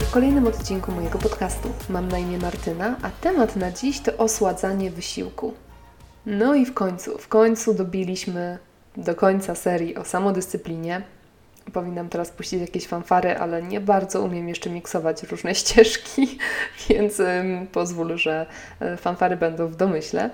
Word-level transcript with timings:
W 0.00 0.10
kolejnym 0.10 0.46
odcinku 0.46 0.92
mojego 0.92 1.18
podcastu. 1.18 1.68
Mam 1.88 2.08
na 2.08 2.18
imię 2.18 2.38
Martyna, 2.38 2.96
a 3.02 3.10
temat 3.10 3.56
na 3.56 3.72
dziś 3.72 4.00
to 4.00 4.16
osładzanie 4.16 4.90
wysiłku. 4.90 5.54
No 6.26 6.54
i 6.54 6.66
w 6.66 6.74
końcu, 6.74 7.18
w 7.18 7.28
końcu 7.28 7.74
dobiliśmy 7.74 8.58
do 8.96 9.14
końca 9.14 9.54
serii 9.54 9.96
o 9.96 10.04
samodyscyplinie. 10.04 11.02
Powinnam 11.72 12.08
teraz 12.08 12.30
puścić 12.30 12.60
jakieś 12.60 12.86
fanfary, 12.86 13.38
ale 13.38 13.62
nie 13.62 13.80
bardzo 13.80 14.22
umiem 14.22 14.48
jeszcze 14.48 14.70
miksować 14.70 15.22
różne 15.22 15.54
ścieżki, 15.60 16.38
więc 16.88 17.22
pozwól, 17.72 18.16
że 18.16 18.46
y, 18.82 18.96
fanfary 18.96 19.36
będą 19.36 19.66
w 19.66 19.76
domyśle. 19.76 20.30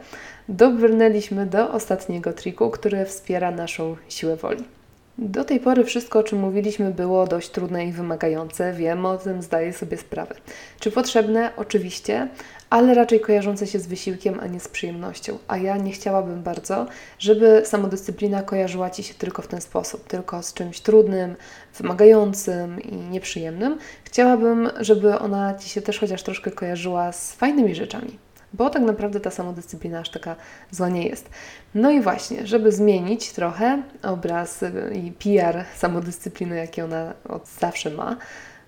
Dobrnęliśmy 0.49 1.47
do 1.47 1.73
ostatniego 1.73 2.33
triku, 2.33 2.71
który 2.71 3.05
wspiera 3.05 3.51
naszą 3.51 3.97
siłę 4.09 4.37
woli. 4.37 4.80
Do 5.23 5.45
tej 5.45 5.61
pory 5.61 5.85
wszystko, 5.85 6.19
o 6.19 6.23
czym 6.23 6.39
mówiliśmy, 6.39 6.91
było 6.91 7.27
dość 7.27 7.51
trudne 7.51 7.87
i 7.87 7.93
wymagające. 7.93 8.73
Wiem 8.73 9.07
o 9.07 9.19
tym, 9.19 9.43
zdaję 9.43 9.73
sobie 9.73 9.97
sprawę. 9.97 10.35
Czy 10.79 10.91
potrzebne? 10.91 11.51
Oczywiście, 11.57 12.29
ale 12.71 12.95
raczej 12.95 13.21
kojarzące 13.21 13.67
się 13.67 13.79
z 13.79 13.87
wysiłkiem, 13.87 14.41
a 14.41 14.47
nie 14.47 14.61
z 14.61 14.69
przyjemnością. 14.69 15.39
A 15.49 15.57
ja 15.57 15.77
nie 15.77 15.93
chciałabym 15.93 16.43
bardzo, 16.43 16.87
żeby 17.19 17.63
samodyscyplina 17.65 18.43
kojarzyła 18.43 18.91
Ci 18.91 19.03
się 19.03 19.15
tylko 19.15 19.43
w 19.43 19.47
ten 19.47 19.61
sposób, 19.61 20.09
tylko 20.09 20.43
z 20.43 20.55
czymś 20.55 20.81
trudnym, 20.81 21.37
wymagającym 21.79 22.81
i 22.81 22.97
nieprzyjemnym. 22.97 23.79
Chciałabym, 24.05 24.71
żeby 24.81 25.19
ona 25.19 25.55
Ci 25.55 25.69
się 25.69 25.83
też 25.83 25.99
chociaż 25.99 26.23
troszkę 26.23 26.51
kojarzyła 26.51 27.13
z 27.13 27.33
fajnymi 27.33 27.75
rzeczami 27.75 28.30
bo 28.53 28.71
tak 28.71 28.83
naprawdę 28.83 29.21
ta 29.21 29.31
samodyscyplina 29.31 29.99
aż 29.99 30.11
taka 30.11 30.37
zła 30.71 30.89
nie 30.89 31.07
jest. 31.07 31.31
No 31.75 31.91
i 31.91 32.01
właśnie, 32.01 32.47
żeby 32.47 32.73
zmienić 32.73 33.33
trochę 33.33 33.83
obraz 34.03 34.65
i 34.95 35.13
PR 35.13 35.65
samodyscypliny, 35.77 36.57
jaki 36.57 36.83
ona 36.83 37.15
od 37.29 37.49
zawsze 37.49 37.91
ma, 37.91 38.17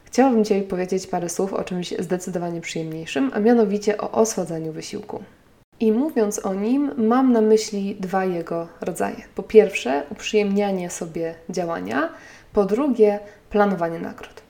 chciałabym 0.04 0.44
Ci 0.44 0.62
powiedzieć 0.62 1.06
parę 1.06 1.28
słów 1.28 1.52
o 1.52 1.64
czymś 1.64 1.94
zdecydowanie 1.98 2.60
przyjemniejszym, 2.60 3.30
a 3.34 3.40
mianowicie 3.40 3.98
o 3.98 4.12
osładzaniu 4.12 4.72
wysiłku. 4.72 5.22
I 5.80 5.92
mówiąc 5.92 6.46
o 6.46 6.54
nim, 6.54 6.90
mam 6.96 7.32
na 7.32 7.40
myśli 7.40 7.96
dwa 8.00 8.24
jego 8.24 8.68
rodzaje. 8.80 9.16
Po 9.34 9.42
pierwsze, 9.42 10.02
uprzyjemnianie 10.10 10.90
sobie 10.90 11.34
działania, 11.50 12.08
po 12.52 12.64
drugie, 12.64 13.18
planowanie 13.50 13.98
nagród. 13.98 14.41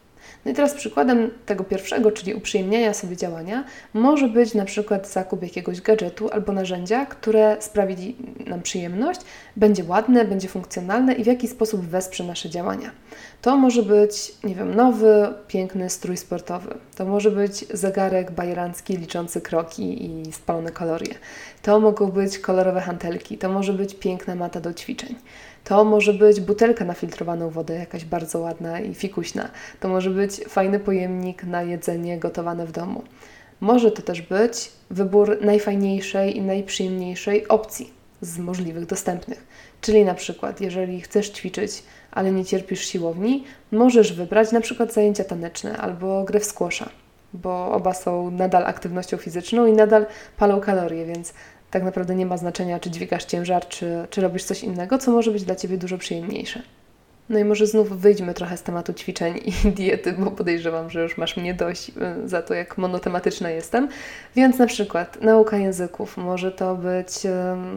No 0.44 0.50
i 0.50 0.54
teraz 0.54 0.74
przykładem 0.74 1.30
tego 1.46 1.64
pierwszego, 1.64 2.12
czyli 2.12 2.34
uprzyjemniania 2.34 2.94
sobie 2.94 3.16
działania, 3.16 3.64
może 3.94 4.28
być 4.28 4.54
na 4.54 4.64
przykład 4.64 5.08
zakup 5.08 5.42
jakiegoś 5.42 5.80
gadżetu 5.80 6.30
albo 6.32 6.52
narzędzia, 6.52 7.06
które 7.06 7.56
sprawi 7.60 8.16
nam 8.46 8.62
przyjemność, 8.62 9.20
będzie 9.56 9.84
ładne, 9.84 10.24
będzie 10.24 10.48
funkcjonalne 10.48 11.12
i 11.12 11.24
w 11.24 11.26
jakiś 11.26 11.50
sposób 11.50 11.80
wesprze 11.80 12.24
nasze 12.24 12.50
działania. 12.50 12.90
To 13.42 13.56
może 13.56 13.82
być, 13.82 14.34
nie 14.44 14.54
wiem, 14.54 14.74
nowy, 14.74 15.28
piękny 15.48 15.90
strój 15.90 16.16
sportowy. 16.16 16.74
To 16.96 17.04
może 17.04 17.30
być 17.30 17.64
zegarek 17.70 18.30
bajerancki 18.30 18.96
liczący 18.96 19.40
kroki 19.40 20.06
i 20.06 20.32
spalone 20.32 20.70
kalorie. 20.70 21.14
To 21.62 21.80
mogą 21.80 22.10
być 22.10 22.38
kolorowe 22.38 22.80
hantelki. 22.80 23.38
To 23.38 23.48
może 23.48 23.72
być 23.72 23.94
piękna 23.94 24.34
mata 24.34 24.60
do 24.60 24.74
ćwiczeń. 24.74 25.14
To 25.64 25.84
może 25.84 26.14
być 26.14 26.40
butelka 26.40 26.84
na 26.84 26.94
filtrowaną 26.94 27.50
wodę, 27.50 27.74
jakaś 27.74 28.04
bardzo 28.04 28.38
ładna 28.38 28.80
i 28.80 28.94
fikuśna. 28.94 29.48
To 29.80 29.88
może 29.88 30.10
być 30.10 30.36
fajny 30.36 30.80
pojemnik 30.80 31.44
na 31.44 31.62
jedzenie 31.62 32.18
gotowane 32.18 32.66
w 32.66 32.72
domu. 32.72 33.02
Może 33.60 33.90
to 33.90 34.02
też 34.02 34.22
być 34.22 34.72
wybór 34.90 35.38
najfajniejszej 35.40 36.36
i 36.36 36.42
najprzyjemniejszej 36.42 37.48
opcji 37.48 37.90
z 38.20 38.38
możliwych 38.38 38.86
dostępnych. 38.86 39.46
Czyli 39.80 40.04
na 40.04 40.14
przykład, 40.14 40.60
jeżeli 40.60 41.00
chcesz 41.00 41.30
ćwiczyć, 41.30 41.82
ale 42.10 42.32
nie 42.32 42.44
cierpisz 42.44 42.86
siłowni, 42.86 43.44
możesz 43.72 44.12
wybrać 44.12 44.52
na 44.52 44.60
przykład 44.60 44.92
zajęcia 44.92 45.24
taneczne 45.24 45.76
albo 45.76 46.24
grę 46.24 46.40
w 46.40 46.44
squasha, 46.44 46.88
bo 47.32 47.72
oba 47.72 47.94
są 47.94 48.30
nadal 48.30 48.66
aktywnością 48.66 49.16
fizyczną 49.16 49.66
i 49.66 49.72
nadal 49.72 50.06
palą 50.36 50.60
kalorie, 50.60 51.06
więc 51.06 51.34
tak 51.72 51.82
naprawdę 51.82 52.14
nie 52.14 52.26
ma 52.26 52.36
znaczenia, 52.36 52.80
czy 52.80 52.90
dźwigasz 52.90 53.24
ciężar, 53.24 53.68
czy, 53.68 54.06
czy 54.10 54.20
robisz 54.20 54.44
coś 54.44 54.64
innego, 54.64 54.98
co 54.98 55.10
może 55.10 55.30
być 55.30 55.44
dla 55.44 55.56
Ciebie 55.56 55.78
dużo 55.78 55.98
przyjemniejsze. 55.98 56.62
No 57.28 57.38
i 57.38 57.44
może 57.44 57.66
znów 57.66 58.00
wyjdźmy 58.00 58.34
trochę 58.34 58.56
z 58.56 58.62
tematu 58.62 58.92
ćwiczeń 58.92 59.40
i 59.44 59.52
diety, 59.76 60.12
bo 60.12 60.30
podejrzewam, 60.30 60.90
że 60.90 61.02
już 61.02 61.18
masz 61.18 61.36
mnie 61.36 61.54
dość 61.54 61.88
y, 61.88 62.28
za 62.28 62.42
to, 62.42 62.54
jak 62.54 62.78
monotematyczna 62.78 63.50
jestem. 63.50 63.88
Więc 64.36 64.58
na 64.58 64.66
przykład 64.66 65.20
nauka 65.20 65.56
języków, 65.56 66.16
może 66.16 66.52
to 66.52 66.76
być 66.76 67.12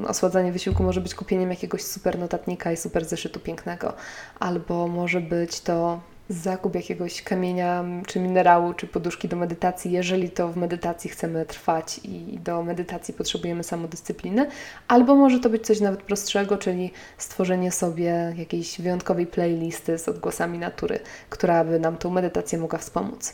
osładzanie 0.07 0.51
wysiłku, 0.51 0.83
może 0.83 1.01
być 1.01 1.15
kupieniem 1.15 1.49
jakiegoś 1.49 1.83
super 1.83 2.19
notatnika 2.19 2.71
i 2.71 2.77
super 2.77 3.05
zeszytu 3.05 3.39
pięknego, 3.39 3.93
albo 4.39 4.87
może 4.87 5.21
być 5.21 5.61
to 5.61 5.99
zakup 6.29 6.75
jakiegoś 6.75 7.21
kamienia, 7.21 7.83
czy 8.07 8.19
minerału, 8.19 8.73
czy 8.73 8.87
poduszki 8.87 9.27
do 9.27 9.35
medytacji, 9.35 9.91
jeżeli 9.91 10.29
to 10.29 10.47
w 10.47 10.57
medytacji 10.57 11.09
chcemy 11.09 11.45
trwać 11.45 11.99
i 12.03 12.39
do 12.43 12.63
medytacji 12.63 13.13
potrzebujemy 13.13 13.63
samodyscypliny, 13.63 14.47
albo 14.87 15.15
może 15.15 15.39
to 15.39 15.49
być 15.49 15.65
coś 15.65 15.79
nawet 15.79 16.01
prostszego, 16.01 16.57
czyli 16.57 16.91
stworzenie 17.17 17.71
sobie 17.71 18.33
jakiejś 18.37 18.81
wyjątkowej 18.81 19.27
playlisty 19.27 19.97
z 19.97 20.09
odgłosami 20.09 20.59
natury, 20.59 20.99
która 21.29 21.63
by 21.63 21.79
nam 21.79 21.97
tą 21.97 22.09
medytację 22.09 22.59
mogła 22.59 22.79
wspomóc. 22.79 23.33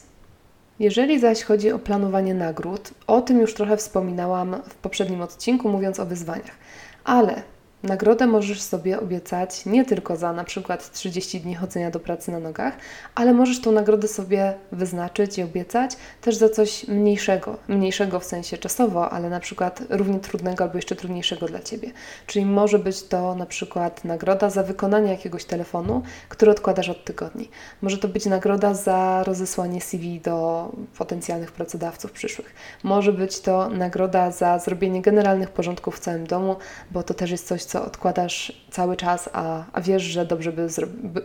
Jeżeli 0.80 1.19
zaś 1.19 1.44
chodzi 1.44 1.72
o 1.72 1.80
planowanie 1.80 2.34
nagród, 2.34 2.91
o 3.07 3.22
tym 3.22 3.40
już 3.40 3.53
trochę 3.53 3.78
wspominałam 3.78 4.62
w 4.69 4.75
poprzednim 4.75 5.22
odcinku, 5.22 5.69
mówiąc 5.69 6.00
o 6.00 6.06
wyzwaniach, 6.06 6.56
ale 7.03 7.44
Nagrodę 7.84 8.28
możesz 8.28 8.62
sobie 8.62 9.00
obiecać 9.00 9.66
nie 9.66 9.86
tylko 9.86 10.16
za 10.16 10.34
na 10.34 10.44
przykład 10.44 10.92
30 10.92 11.42
dni 11.42 11.56
chodzenia 11.56 11.92
do 11.92 12.00
pracy 12.00 12.31
na 12.31 12.40
nogach, 12.40 12.74
ale 13.16 13.34
możesz 13.34 13.62
tą 13.62 13.72
nagrodę 13.72 14.08
sobie 14.08 14.53
wyznaczyć 14.72 15.38
i 15.38 15.44
obiecać 15.44 15.92
też 16.22 16.36
za 16.36 16.50
coś 16.50 16.88
mniejszego. 16.88 17.58
Mniejszego 17.68 18.19
w 18.19 18.25
sensie 18.25 18.58
czasowo, 18.58 19.09
ale 19.09 19.30
na 19.30 19.40
przykład 19.40 19.84
równie 19.90 20.19
trudnego 20.19 20.64
albo 20.64 20.78
jeszcze 20.78 20.96
trudniejszego 20.96 21.46
dla 21.46 21.59
Ciebie. 21.59 21.92
Czyli 22.28 22.46
może 22.46 22.80
być 22.80 23.03
to 23.03 23.36
na 23.36 23.46
przykład 23.46 24.06
nagroda 24.06 24.50
za 24.50 24.63
wykonanie 24.63 25.12
jakiegoś 25.12 25.46
telefonu, 25.46 26.02
który 26.30 26.52
odkładasz 26.52 26.90
od 26.90 27.06
tygodni. 27.06 27.50
Może 27.81 27.98
to 27.98 28.08
być 28.08 28.25
nagroda 28.25 28.74
za 28.74 29.24
rozesłanie 29.24 29.81
CV 29.81 30.19
do 30.19 30.69
potencjalnych 30.98 31.52
pracodawców 31.52 32.12
przyszłych. 32.12 32.53
Może 32.84 33.13
być 33.13 33.40
to 33.40 33.69
nagroda 33.69 34.31
za 34.31 34.59
zrobienie 34.59 35.02
generalnych 35.02 35.50
porządków 35.50 35.96
w 35.96 36.00
całym 36.00 36.28
domu, 36.28 36.56
bo 36.92 37.03
to 37.03 37.13
też 37.13 37.31
jest 37.31 37.48
coś, 37.48 37.70
co 37.71 37.85
odkładasz 37.85 38.63
cały 38.71 38.97
czas, 38.97 39.29
a, 39.33 39.63
a 39.73 39.81
wiesz, 39.81 40.03
że 40.03 40.25
dobrze, 40.25 40.51
by 40.51 40.67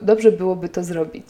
dobrze 0.02 0.32
byłoby 0.32 0.68
to 0.68 0.84
zrobić. 0.84 1.26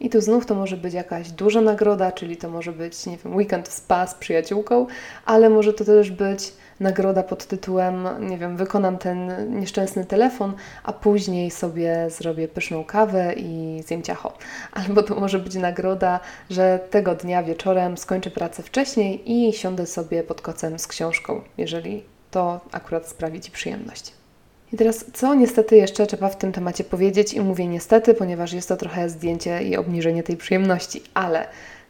I 0.00 0.10
tu 0.10 0.20
znów 0.20 0.46
to 0.46 0.54
może 0.54 0.76
być 0.76 0.94
jakaś 0.94 1.30
duża 1.30 1.60
nagroda, 1.60 2.12
czyli 2.12 2.36
to 2.36 2.50
może 2.50 2.72
być, 2.72 3.06
nie 3.06 3.16
wiem, 3.16 3.36
weekend 3.36 3.68
w 3.68 3.72
spa 3.72 4.06
z 4.06 4.14
przyjaciółką, 4.14 4.86
ale 5.26 5.50
może 5.50 5.72
to 5.72 5.84
też 5.84 6.10
być 6.10 6.52
nagroda 6.80 7.22
pod 7.22 7.46
tytułem, 7.46 8.08
nie 8.20 8.38
wiem, 8.38 8.56
wykonam 8.56 8.98
ten 8.98 9.30
nieszczęsny 9.60 10.04
telefon, 10.04 10.54
a 10.82 10.92
później 10.92 11.50
sobie 11.50 12.10
zrobię 12.10 12.48
pyszną 12.48 12.84
kawę 12.84 13.34
i 13.36 13.82
zjem 13.86 14.02
ciacho. 14.02 14.32
Albo 14.72 15.02
to 15.02 15.14
może 15.14 15.38
być 15.38 15.54
nagroda, 15.54 16.20
że 16.50 16.80
tego 16.90 17.14
dnia 17.14 17.42
wieczorem 17.42 17.98
skończę 17.98 18.30
pracę 18.30 18.62
wcześniej 18.62 19.32
i 19.32 19.52
siądę 19.52 19.86
sobie 19.86 20.22
pod 20.22 20.40
kocem 20.40 20.78
z 20.78 20.86
książką, 20.86 21.40
jeżeli 21.58 22.04
to 22.30 22.60
akurat 22.72 23.08
sprawi 23.08 23.40
Ci 23.40 23.50
przyjemność. 23.50 24.17
I 24.72 24.76
teraz, 24.76 25.04
co 25.12 25.34
niestety 25.34 25.76
jeszcze 25.76 26.06
trzeba 26.06 26.28
w 26.28 26.36
tym 26.36 26.52
temacie 26.52 26.84
powiedzieć, 26.84 27.34
i 27.34 27.40
mówię 27.40 27.66
niestety, 27.66 28.14
ponieważ 28.14 28.52
jest 28.52 28.68
to 28.68 28.76
trochę 28.76 29.08
zdjęcie 29.08 29.62
i 29.62 29.76
obniżenie 29.76 30.22
tej 30.22 30.36
przyjemności, 30.36 31.02
ale 31.14 31.46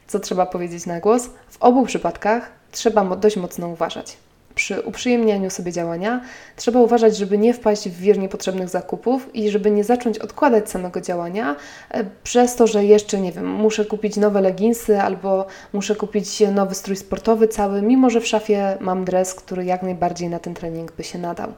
co 0.07 0.19
trzeba 0.19 0.45
powiedzieć 0.45 0.85
na 0.85 0.99
głos? 0.99 1.29
W 1.49 1.57
obu 1.59 1.85
przypadkach 1.85 2.51
trzeba 2.71 3.15
dość 3.15 3.37
mocno 3.37 3.67
uważać. 3.67 4.17
Przy 4.55 4.81
uprzyjemnianiu 4.81 5.49
sobie 5.49 5.71
działania 5.71 6.21
trzeba 6.55 6.79
uważać, 6.79 7.17
żeby 7.17 7.37
nie 7.37 7.53
wpaść 7.53 7.89
w 7.89 7.99
wir 7.99 8.17
niepotrzebnych 8.17 8.69
zakupów 8.69 9.35
i 9.35 9.49
żeby 9.49 9.71
nie 9.71 9.83
zacząć 9.83 10.19
odkładać 10.19 10.69
samego 10.69 11.01
działania 11.01 11.55
e, 11.91 12.05
przez 12.23 12.55
to, 12.55 12.67
że 12.67 12.85
jeszcze, 12.85 13.21
nie 13.21 13.31
wiem, 13.31 13.47
muszę 13.47 13.85
kupić 13.85 14.17
nowe 14.17 14.41
leginsy 14.41 15.01
albo 15.01 15.45
muszę 15.73 15.95
kupić 15.95 16.39
nowy 16.39 16.75
strój 16.75 16.95
sportowy 16.95 17.47
cały, 17.47 17.81
mimo 17.81 18.09
że 18.09 18.21
w 18.21 18.27
szafie 18.27 18.77
mam 18.79 19.05
dres, 19.05 19.33
który 19.33 19.65
jak 19.65 19.83
najbardziej 19.83 20.29
na 20.29 20.39
ten 20.39 20.53
trening 20.53 20.91
by 20.91 21.03
się 21.03 21.19
nadał. 21.19 21.53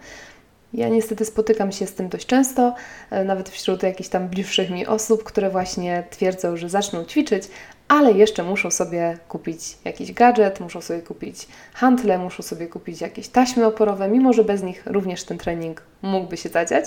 Ja 0.73 0.89
niestety 0.89 1.25
spotykam 1.25 1.71
się 1.71 1.87
z 1.87 1.93
tym 1.93 2.09
dość 2.09 2.25
często, 2.25 2.75
e, 3.09 3.23
nawet 3.23 3.49
wśród 3.49 3.83
jakichś 3.83 4.09
tam 4.09 4.27
bliższych 4.27 4.69
mi 4.69 4.87
osób, 4.87 5.23
które 5.23 5.49
właśnie 5.49 6.03
twierdzą, 6.09 6.57
że 6.57 6.69
zaczną 6.69 7.05
ćwiczyć, 7.05 7.43
ale 7.87 8.11
jeszcze 8.11 8.43
muszą 8.43 8.71
sobie 8.71 9.17
kupić 9.27 9.77
jakiś 9.85 10.13
gadżet, 10.13 10.59
muszą 10.59 10.81
sobie 10.81 11.01
kupić 11.01 11.47
hantle, 11.73 12.17
muszą 12.17 12.43
sobie 12.43 12.67
kupić 12.67 13.01
jakieś 13.01 13.27
taśmy 13.27 13.65
oporowe, 13.65 14.07
mimo 14.07 14.33
że 14.33 14.43
bez 14.43 14.63
nich 14.63 14.83
również 14.85 15.23
ten 15.23 15.37
trening 15.37 15.81
mógłby 16.01 16.37
się 16.37 16.49
zadziać. 16.49 16.85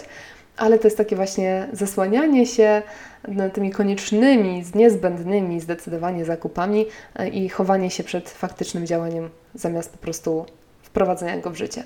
Ale 0.57 0.79
to 0.79 0.87
jest 0.87 0.97
takie 0.97 1.17
właśnie 1.17 1.69
zasłanianie 1.73 2.47
się 2.47 2.83
tymi 3.53 3.71
koniecznymi, 3.71 4.65
niezbędnymi 4.75 5.61
zdecydowanie 5.61 6.25
zakupami 6.25 6.87
e, 7.17 7.29
i 7.29 7.49
chowanie 7.49 7.91
się 7.91 8.05
przed 8.05 8.31
faktycznym 8.31 8.87
działaniem 8.87 9.31
zamiast 9.55 9.93
po 9.93 9.99
prostu 9.99 10.47
wprowadzenia 10.85 11.39
go 11.39 11.51
w 11.51 11.57
życie. 11.57 11.85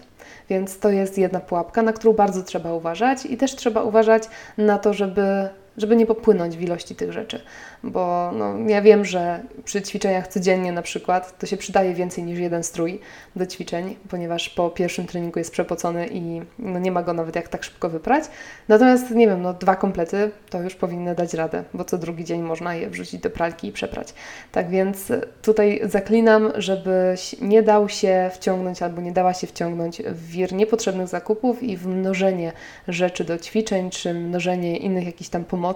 Więc 0.51 0.79
to 0.79 0.91
jest 0.91 1.19
jedna 1.19 1.41
pułapka, 1.41 1.83
na 1.83 1.93
którą 1.93 2.13
bardzo 2.13 2.43
trzeba 2.43 2.73
uważać 2.73 3.27
i 3.27 3.37
też 3.37 3.57
trzeba 3.57 3.83
uważać 3.83 4.23
na 4.59 4.79
to, 4.79 4.95
żeby 4.95 5.49
żeby 5.79 5.97
nie 5.97 6.07
popłynąć 6.07 6.57
w 6.57 6.63
ilości 6.63 6.95
tych 6.95 7.13
rzeczy. 7.13 7.41
Bo 7.83 8.31
no, 8.35 8.69
ja 8.69 8.83
wiem, 8.83 9.05
że 9.05 9.41
przy 9.65 9.83
ćwiczeniach 9.83 10.29
codziennie 10.29 10.73
na 10.73 10.83
przykład 10.83 11.39
to 11.39 11.47
się 11.47 11.57
przydaje 11.57 11.95
więcej 11.95 12.25
niż 12.25 12.39
jeden 12.39 12.63
strój 12.63 13.01
do 13.37 13.47
ćwiczeń, 13.47 13.97
ponieważ 14.11 14.49
po 14.49 14.71
pierwszym 14.71 15.07
treningu 15.07 15.39
jest 15.39 15.51
przepocony 15.51 16.09
i 16.13 16.43
no, 16.59 16.79
nie 16.79 16.93
ma 16.93 17.03
go 17.03 17.13
nawet 17.13 17.37
jak 17.37 17.49
tak 17.49 17.65
szybko 17.65 17.89
wyprać. 17.89 18.25
Natomiast 18.69 19.11
nie 19.11 19.27
wiem, 19.27 19.43
no, 19.43 19.55
dwa 19.55 19.77
komplety 19.77 20.31
to 20.51 20.63
już 20.63 20.75
powinny 20.75 21.15
dać 21.15 21.35
radę, 21.35 21.65
bo 21.75 21.85
co 21.85 21.99
drugi 21.99 22.25
dzień 22.25 22.43
można 22.43 22.75
je 22.75 22.91
wrzucić 22.91 23.21
do 23.21 23.31
pralki 23.31 23.69
i 23.69 23.73
przeprać. 23.73 24.15
Tak 24.53 24.71
więc 24.71 25.13
tutaj 25.43 25.81
zaklinam, 25.85 26.53
żebyś 26.57 27.41
nie 27.41 27.63
dał 27.63 27.89
się 27.89 28.31
wciągnąć 28.35 28.83
albo 28.83 29.03
nie 29.03 29.13
dała 29.13 29.35
się 29.35 29.47
wciągnąć 29.47 30.03
w 30.03 30.29
wir 30.31 30.53
niepotrzebnych 30.53 31.09
zakupów 31.09 31.63
i 31.63 31.77
w 31.77 31.87
mnożenie 31.87 32.53
rzeczy 32.89 33.25
do 33.25 33.39
ćwiczeń, 33.39 33.91
czy 33.91 34.15
mnożenie 34.15 34.77
innych 34.77 35.07
jakichś 35.07 35.31
tam 35.31 35.45
pomocy 35.45 35.68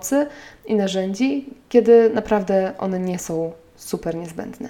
i 0.66 0.74
narzędzi, 0.74 1.46
kiedy 1.68 2.10
naprawdę 2.10 2.72
one 2.78 3.00
nie 3.00 3.18
są 3.18 3.52
super 3.76 4.14
niezbędne. 4.14 4.68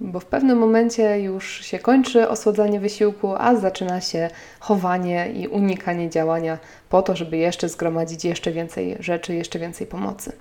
Bo 0.00 0.20
w 0.20 0.24
pewnym 0.24 0.58
momencie 0.58 1.20
już 1.20 1.64
się 1.64 1.78
kończy 1.78 2.28
osłodzanie 2.28 2.80
wysiłku, 2.80 3.34
a 3.38 3.56
zaczyna 3.56 4.00
się 4.00 4.30
chowanie 4.60 5.32
i 5.32 5.48
unikanie 5.48 6.10
działania 6.10 6.58
po 6.88 7.02
to, 7.02 7.16
żeby 7.16 7.36
jeszcze 7.36 7.68
zgromadzić 7.68 8.24
jeszcze 8.24 8.52
więcej 8.52 8.96
rzeczy, 9.00 9.34
jeszcze 9.34 9.58
więcej 9.58 9.86
pomocy. 9.86 10.32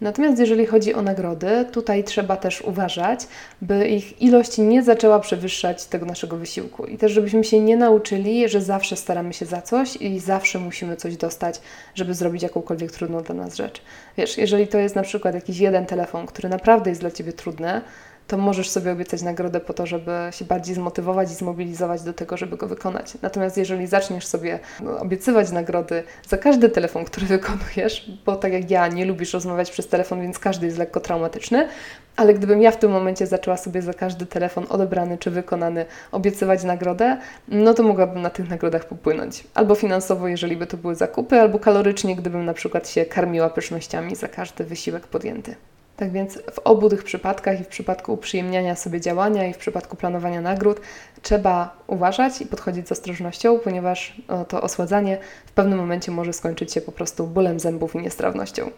Natomiast 0.00 0.38
jeżeli 0.38 0.66
chodzi 0.66 0.94
o 0.94 1.02
nagrody, 1.02 1.64
tutaj 1.72 2.04
trzeba 2.04 2.36
też 2.36 2.62
uważać, 2.62 3.20
by 3.62 3.88
ich 3.88 4.22
ilość 4.22 4.58
nie 4.58 4.82
zaczęła 4.82 5.20
przewyższać 5.20 5.84
tego 5.84 6.06
naszego 6.06 6.36
wysiłku. 6.36 6.86
I 6.86 6.98
też, 6.98 7.12
żebyśmy 7.12 7.44
się 7.44 7.60
nie 7.60 7.76
nauczyli, 7.76 8.48
że 8.48 8.60
zawsze 8.60 8.96
staramy 8.96 9.32
się 9.32 9.46
za 9.46 9.62
coś 9.62 9.96
i 9.96 10.18
zawsze 10.18 10.58
musimy 10.58 10.96
coś 10.96 11.16
dostać, 11.16 11.60
żeby 11.94 12.14
zrobić 12.14 12.42
jakąkolwiek 12.42 12.92
trudną 12.92 13.22
dla 13.22 13.34
nas 13.34 13.56
rzecz. 13.56 13.82
Wiesz, 14.16 14.38
jeżeli 14.38 14.66
to 14.66 14.78
jest 14.78 14.94
na 14.94 15.02
przykład 15.02 15.34
jakiś 15.34 15.58
jeden 15.58 15.86
telefon, 15.86 16.26
który 16.26 16.48
naprawdę 16.48 16.90
jest 16.90 17.00
dla 17.00 17.10
Ciebie 17.10 17.32
trudny, 17.32 17.80
to 18.26 18.38
możesz 18.38 18.70
sobie 18.70 18.92
obiecać 18.92 19.22
nagrodę 19.22 19.60
po 19.60 19.72
to, 19.72 19.86
żeby 19.86 20.12
się 20.30 20.44
bardziej 20.44 20.74
zmotywować 20.74 21.30
i 21.30 21.34
zmobilizować 21.34 22.02
do 22.02 22.12
tego, 22.12 22.36
żeby 22.36 22.56
go 22.56 22.66
wykonać. 22.66 23.12
Natomiast 23.22 23.56
jeżeli 23.56 23.86
zaczniesz 23.86 24.26
sobie 24.26 24.58
no, 24.80 24.98
obiecywać 24.98 25.50
nagrody 25.50 26.02
za 26.28 26.38
każdy 26.38 26.68
telefon, 26.68 27.04
który 27.04 27.26
wykonujesz, 27.36 28.10
bo 28.26 28.36
tak 28.36 28.52
jak 28.52 28.70
ja 28.70 28.88
nie 28.88 29.04
lubisz 29.04 29.32
rozmawiać 29.32 29.70
przez 29.70 29.88
telefon, 29.88 30.20
więc 30.20 30.38
każdy 30.38 30.66
jest 30.66 30.78
lekko 30.78 31.00
traumatyczny, 31.00 31.68
ale 32.16 32.34
gdybym 32.34 32.62
ja 32.62 32.70
w 32.70 32.76
tym 32.76 32.90
momencie 32.90 33.26
zaczęła 33.26 33.56
sobie 33.56 33.82
za 33.82 33.94
każdy 33.94 34.26
telefon 34.26 34.66
odebrany 34.68 35.18
czy 35.18 35.30
wykonany 35.30 35.86
obiecywać 36.12 36.64
nagrodę, 36.64 37.16
no 37.48 37.74
to 37.74 37.82
mogłabym 37.82 38.22
na 38.22 38.30
tych 38.30 38.50
nagrodach 38.50 38.84
popłynąć. 38.84 39.44
Albo 39.54 39.74
finansowo, 39.74 40.28
jeżeli 40.28 40.56
by 40.56 40.66
to 40.66 40.76
były 40.76 40.94
zakupy, 40.94 41.40
albo 41.40 41.58
kalorycznie, 41.58 42.16
gdybym 42.16 42.44
na 42.44 42.54
przykład 42.54 42.88
się 42.88 43.04
karmiła 43.04 43.50
pysznościami 43.50 44.16
za 44.16 44.28
każdy 44.28 44.64
wysiłek 44.64 45.06
podjęty. 45.06 45.54
Tak 45.96 46.12
więc 46.12 46.38
w 46.52 46.58
obu 46.58 46.88
tych 46.88 47.04
przypadkach, 47.04 47.60
i 47.60 47.64
w 47.64 47.68
przypadku 47.68 48.12
uprzyjemniania 48.12 48.76
sobie 48.76 49.00
działania, 49.00 49.46
i 49.46 49.52
w 49.52 49.58
przypadku 49.58 49.96
planowania 49.96 50.40
nagród, 50.40 50.80
trzeba 51.22 51.76
uważać 51.86 52.40
i 52.40 52.46
podchodzić 52.46 52.88
z 52.88 52.92
ostrożnością, 52.92 53.58
ponieważ 53.58 54.22
to 54.48 54.62
osładzanie 54.62 55.18
w 55.46 55.52
pewnym 55.52 55.78
momencie 55.78 56.12
może 56.12 56.32
skończyć 56.32 56.72
się 56.72 56.80
po 56.80 56.92
prostu 56.92 57.26
bólem 57.26 57.60
zębów 57.60 57.94
i 57.94 57.98
niestrawnością. 57.98 58.70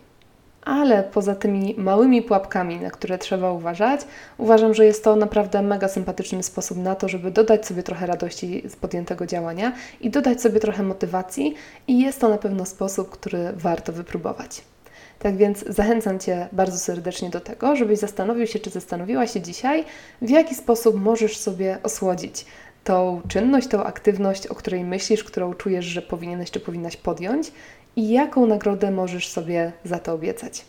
Ale 0.63 1.03
poza 1.03 1.35
tymi 1.35 1.75
małymi 1.79 2.23
pułapkami, 2.23 2.81
na 2.81 2.91
które 2.91 3.19
trzeba 3.19 3.53
uważać, 3.53 4.01
uważam, 4.39 4.75
że 4.75 4.85
jest 4.85 5.05
to 5.05 5.17
naprawdę 5.17 5.63
mega 5.63 5.89
sympatyczny 5.89 6.43
sposób 6.43 6.79
na 6.79 6.95
to, 6.95 7.09
żeby 7.09 7.31
dodać 7.31 7.67
sobie 7.67 7.83
trochę 7.83 8.07
radości 8.07 8.63
z 8.69 8.77
podjętego 8.77 9.27
działania 9.27 9.73
i 10.01 10.11
dodać 10.11 10.41
sobie 10.41 10.61
trochę 10.61 10.83
motywacji, 10.83 11.55
i 11.89 12.01
jest 12.01 12.21
to 12.21 12.29
na 12.29 12.39
pewno 12.39 12.67
sposób, 12.67 13.11
który 13.11 13.53
warto 13.53 13.93
wypróbować. 13.93 14.63
Tak 15.19 15.37
więc 15.37 15.65
zachęcam 15.69 16.19
Cię 16.19 16.49
bardzo 16.53 16.79
serdecznie 16.79 17.31
do 17.31 17.41
tego, 17.41 17.77
żebyś 17.77 17.99
zastanowił 17.99 18.47
się, 18.47 18.59
czy 18.59 18.71
zastanowiła 18.71 19.27
się 19.27 19.41
dzisiaj, 19.41 19.85
w 20.23 20.31
jaki 20.31 20.55
sposób 20.55 21.01
możesz 21.01 21.39
sobie 21.39 21.79
osłodzić 21.83 22.47
tą 22.85 23.21
czynność, 23.29 23.69
tą 23.69 23.85
aktywność, 23.85 24.47
o 24.47 24.55
której 24.55 24.85
myślisz, 24.85 25.25
którą 25.25 25.55
czujesz, 25.55 25.85
że 25.85 26.03
powinieneś 26.03 26.51
czy 26.51 26.61
powinnaś 26.61 26.97
podjąć 26.97 27.53
i 27.97 28.11
jaką 28.11 28.47
nagrodę 28.47 28.91
możesz 28.91 29.29
sobie 29.29 29.73
za 29.85 29.99
to 29.99 30.13
obiecać. 30.13 30.65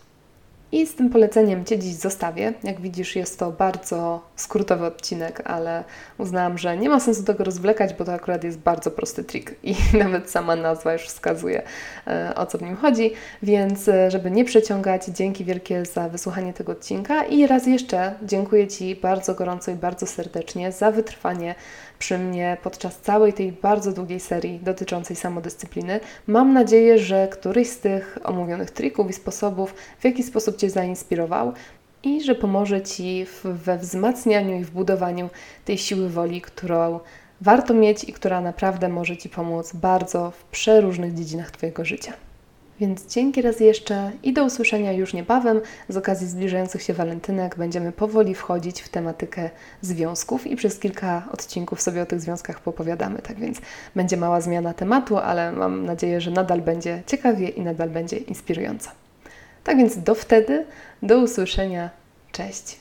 I 0.71 0.87
z 0.87 0.95
tym 0.95 1.09
poleceniem 1.09 1.65
Cię 1.65 1.79
dziś 1.79 1.95
zostawię. 1.95 2.53
Jak 2.63 2.81
widzisz, 2.81 3.15
jest 3.15 3.39
to 3.39 3.51
bardzo 3.51 4.21
skrótowy 4.35 4.85
odcinek, 4.85 5.41
ale 5.45 5.83
uznałam, 6.17 6.57
że 6.57 6.77
nie 6.77 6.89
ma 6.89 6.99
sensu 6.99 7.23
tego 7.23 7.43
rozwlekać, 7.43 7.93
bo 7.93 8.05
to 8.05 8.13
akurat 8.13 8.43
jest 8.43 8.59
bardzo 8.59 8.91
prosty 8.91 9.23
trik 9.23 9.55
i 9.63 9.75
nawet 10.03 10.29
sama 10.29 10.55
nazwa 10.55 10.93
już 10.93 11.01
wskazuje, 11.01 11.61
e, 12.07 12.33
o 12.35 12.45
co 12.45 12.57
w 12.57 12.61
nim 12.61 12.75
chodzi. 12.75 13.13
Więc, 13.43 13.87
e, 13.87 14.11
żeby 14.11 14.31
nie 14.31 14.45
przeciągać, 14.45 15.05
dzięki 15.05 15.45
wielkie 15.45 15.85
za 15.85 16.09
wysłuchanie 16.09 16.53
tego 16.53 16.71
odcinka 16.71 17.23
i 17.23 17.47
raz 17.47 17.67
jeszcze 17.67 18.15
dziękuję 18.23 18.67
Ci 18.67 18.95
bardzo 18.95 19.35
gorąco 19.35 19.71
i 19.71 19.75
bardzo 19.75 20.05
serdecznie 20.05 20.71
za 20.71 20.91
wytrwanie 20.91 21.55
przy 21.99 22.17
mnie 22.17 22.57
podczas 22.63 22.99
całej 22.99 23.33
tej 23.33 23.51
bardzo 23.51 23.91
długiej 23.91 24.19
serii 24.19 24.59
dotyczącej 24.59 25.15
samodyscypliny. 25.15 25.99
Mam 26.27 26.53
nadzieję, 26.53 26.99
że 26.99 27.27
któryś 27.27 27.69
z 27.69 27.79
tych 27.79 28.17
omówionych 28.23 28.71
trików 28.71 29.09
i 29.09 29.13
sposobów 29.13 29.73
w 29.99 30.05
jakiś 30.05 30.25
sposób 30.25 30.56
Cię 30.57 30.69
zainspirował 30.69 31.53
i 32.03 32.23
że 32.23 32.35
pomoże 32.35 32.81
Ci 32.81 33.25
we 33.43 33.77
wzmacnianiu 33.77 34.59
i 34.59 34.63
w 34.63 34.71
budowaniu 34.71 35.29
tej 35.65 35.77
siły 35.77 36.09
woli, 36.09 36.41
którą 36.41 36.99
warto 37.41 37.73
mieć 37.73 38.03
i 38.03 38.13
która 38.13 38.41
naprawdę 38.41 38.89
może 38.89 39.17
Ci 39.17 39.29
pomóc 39.29 39.73
bardzo 39.73 40.31
w 40.31 40.43
przeróżnych 40.43 41.13
dziedzinach 41.13 41.51
Twojego 41.51 41.85
życia. 41.85 42.13
Więc 42.79 43.13
dzięki 43.13 43.41
raz 43.41 43.59
jeszcze 43.59 44.11
i 44.23 44.33
do 44.33 44.45
usłyszenia 44.45 44.91
już 44.91 45.13
niebawem. 45.13 45.61
Z 45.89 45.97
okazji 45.97 46.27
zbliżających 46.27 46.81
się 46.81 46.93
walentynek 46.93 47.57
będziemy 47.57 47.91
powoli 47.91 48.35
wchodzić 48.35 48.81
w 48.81 48.89
tematykę 48.89 49.49
związków 49.81 50.47
i 50.47 50.55
przez 50.55 50.79
kilka 50.79 51.27
odcinków 51.31 51.81
sobie 51.81 52.01
o 52.01 52.05
tych 52.05 52.21
związkach 52.21 52.59
popowiadamy. 52.59 53.19
Tak 53.19 53.39
więc 53.39 53.61
będzie 53.95 54.17
mała 54.17 54.41
zmiana 54.41 54.73
tematu, 54.73 55.17
ale 55.17 55.51
mam 55.51 55.85
nadzieję, 55.85 56.21
że 56.21 56.31
nadal 56.31 56.61
będzie 56.61 57.03
ciekawie 57.07 57.49
i 57.49 57.61
nadal 57.61 57.89
będzie 57.89 58.17
inspirująco. 58.17 58.89
Tak 59.67 59.77
więc 59.77 59.97
do 59.97 60.15
wtedy, 60.15 60.65
do 61.03 61.17
usłyszenia. 61.17 61.89
Cześć. 62.31 62.79